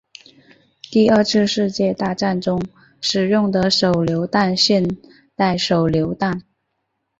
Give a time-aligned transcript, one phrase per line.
[0.91, 2.59] 第二次世界大战中
[3.01, 4.83] 使用的手榴弹现
[5.35, 6.41] 代手榴弹